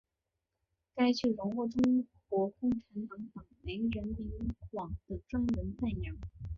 [0.95, 4.31] 该剧荣获中国共产党党媒人民
[4.71, 6.17] 网的专文赞扬。